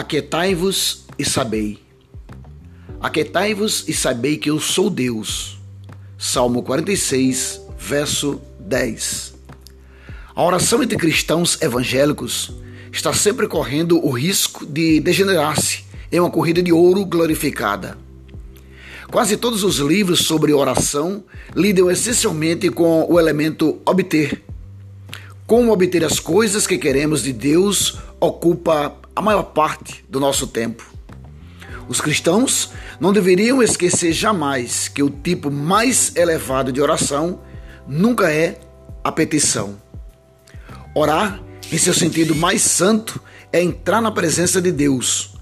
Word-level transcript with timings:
Aquietai-vos 0.00 1.04
e 1.18 1.26
sabei. 1.26 1.78
Aquietai-vos 3.02 3.86
e 3.86 3.92
sabei 3.92 4.38
que 4.38 4.48
eu 4.48 4.58
sou 4.58 4.88
Deus. 4.88 5.58
Salmo 6.16 6.62
46, 6.62 7.60
verso 7.78 8.40
10. 8.60 9.34
A 10.34 10.42
oração 10.42 10.82
entre 10.82 10.96
cristãos 10.96 11.60
evangélicos 11.60 12.50
está 12.90 13.12
sempre 13.12 13.46
correndo 13.46 14.02
o 14.02 14.10
risco 14.10 14.64
de 14.64 15.00
degenerar-se 15.00 15.84
em 16.10 16.18
uma 16.18 16.30
corrida 16.30 16.62
de 16.62 16.72
ouro 16.72 17.04
glorificada. 17.04 17.98
Quase 19.10 19.36
todos 19.36 19.62
os 19.62 19.80
livros 19.80 20.20
sobre 20.20 20.54
oração 20.54 21.22
lidam 21.54 21.90
essencialmente 21.90 22.70
com 22.70 23.04
o 23.06 23.20
elemento 23.20 23.78
obter. 23.84 24.42
Como 25.46 25.70
obter 25.70 26.02
as 26.02 26.18
coisas 26.18 26.66
que 26.66 26.78
queremos 26.78 27.22
de 27.22 27.34
Deus 27.34 27.98
ocupa 28.18 28.96
a 29.14 29.22
maior 29.22 29.42
parte 29.42 30.04
do 30.08 30.20
nosso 30.20 30.46
tempo. 30.46 30.90
Os 31.88 32.00
cristãos 32.00 32.70
não 33.00 33.12
deveriam 33.12 33.62
esquecer 33.62 34.12
jamais 34.12 34.88
que 34.88 35.02
o 35.02 35.10
tipo 35.10 35.50
mais 35.50 36.14
elevado 36.14 36.72
de 36.72 36.80
oração 36.80 37.40
nunca 37.86 38.32
é 38.32 38.60
a 39.02 39.10
petição. 39.10 39.76
Orar, 40.94 41.40
em 41.72 41.78
seu 41.78 41.94
sentido 41.94 42.34
mais 42.34 42.62
santo, 42.62 43.20
é 43.52 43.60
entrar 43.60 44.00
na 44.00 44.12
presença 44.12 44.60
de 44.60 44.70
Deus, 44.70 45.34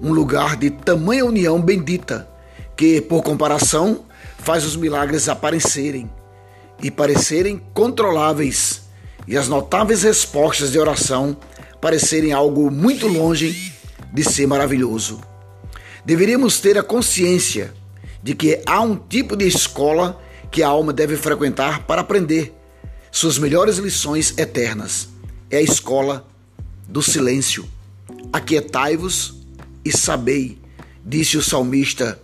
um 0.00 0.12
lugar 0.12 0.56
de 0.56 0.70
tamanha 0.70 1.24
união 1.24 1.60
bendita 1.60 2.28
que, 2.76 3.00
por 3.00 3.22
comparação, 3.22 4.06
faz 4.38 4.64
os 4.64 4.76
milagres 4.76 5.28
aparecerem 5.28 6.10
e 6.82 6.90
parecerem 6.90 7.60
controláveis 7.74 8.82
e 9.28 9.36
as 9.36 9.48
notáveis 9.48 10.02
respostas 10.02 10.72
de 10.72 10.78
oração 10.78 11.36
parecerem 11.80 12.32
algo 12.32 12.70
muito 12.70 13.06
longe 13.06 13.72
de 14.12 14.24
ser 14.24 14.46
maravilhoso. 14.46 15.20
Deveríamos 16.04 16.58
ter 16.60 16.78
a 16.78 16.82
consciência 16.82 17.72
de 18.22 18.34
que 18.34 18.60
há 18.66 18.80
um 18.80 18.96
tipo 18.96 19.36
de 19.36 19.46
escola 19.46 20.20
que 20.50 20.62
a 20.62 20.68
alma 20.68 20.92
deve 20.92 21.16
frequentar 21.16 21.86
para 21.86 22.02
aprender 22.02 22.54
suas 23.10 23.38
melhores 23.38 23.78
lições 23.78 24.36
eternas. 24.36 25.08
É 25.50 25.58
a 25.58 25.62
escola 25.62 26.26
do 26.86 27.02
silêncio. 27.02 27.68
Aquietai-vos 28.32 29.34
e 29.84 29.96
sabei, 29.96 30.58
disse 31.04 31.36
o 31.36 31.42
salmista. 31.42 32.20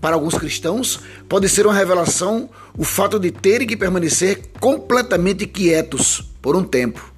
Para 0.00 0.14
alguns 0.14 0.34
cristãos, 0.34 1.00
pode 1.28 1.48
ser 1.48 1.66
uma 1.66 1.74
revelação 1.74 2.50
o 2.76 2.84
fato 2.84 3.18
de 3.18 3.30
terem 3.30 3.66
que 3.66 3.76
permanecer 3.76 4.50
completamente 4.60 5.46
quietos 5.46 6.22
por 6.42 6.54
um 6.54 6.62
tempo 6.62 7.15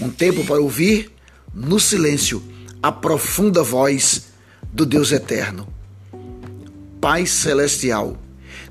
um 0.00 0.10
tempo 0.10 0.44
para 0.44 0.60
ouvir 0.60 1.10
no 1.52 1.78
silêncio 1.78 2.42
a 2.82 2.90
profunda 2.90 3.62
voz 3.62 4.26
do 4.72 4.84
Deus 4.84 5.12
eterno. 5.12 5.68
Pai 7.00 7.26
celestial, 7.26 8.18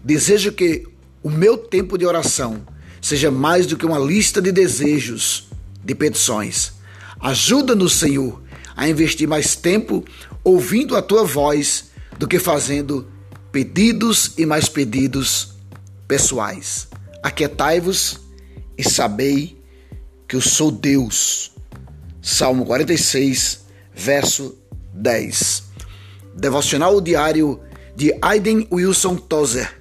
desejo 0.04 0.52
que 0.52 0.88
o 1.22 1.30
meu 1.30 1.58
tempo 1.58 1.98
de 1.98 2.06
oração 2.06 2.62
seja 3.02 3.32
mais 3.32 3.66
do 3.66 3.78
que 3.78 3.86
uma 3.86 4.00
lista 4.00 4.42
de 4.42 4.52
desejos, 4.52 5.48
de 5.84 5.96
petições. 5.96 6.74
Ajuda-nos, 7.20 7.94
Senhor, 7.94 8.42
a 8.76 8.88
investir 8.88 9.28
mais 9.28 9.56
tempo 9.56 10.04
ouvindo 10.44 10.96
a 10.96 11.02
tua 11.02 11.24
voz 11.24 11.86
do 12.18 12.28
que 12.28 12.40
fazendo 12.40 13.08
pedidos 13.52 14.34
e 14.38 14.46
mais 14.46 14.68
pedidos 14.68 15.54
pessoais. 16.08 16.88
Aquietai-vos 17.22 18.20
e 18.78 18.84
sabei 18.84 19.63
que 20.34 20.38
eu 20.38 20.42
sou 20.42 20.72
Deus. 20.72 21.52
Salmo 22.20 22.66
46, 22.66 23.66
verso 23.94 24.58
10. 24.92 25.62
Devocional 26.36 27.00
diário 27.00 27.60
de 27.96 28.18
Aiden 28.20 28.68
Wilson 28.72 29.16
Tozer. 29.16 29.80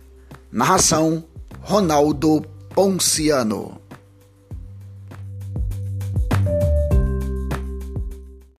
Narração 0.53 1.25
Ronaldo 1.63 2.43
Ponciano. 2.75 3.81